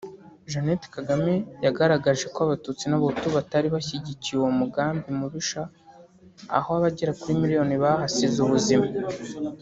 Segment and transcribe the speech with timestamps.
[0.51, 1.33] Jeannette Kagame
[1.65, 5.61] yagaragaje ko Abatutsi n’Abahutu batari bashyigikiye uwo mugambi mubisha
[6.57, 8.87] aho abagera kuri miliyoni bahasize ubuzima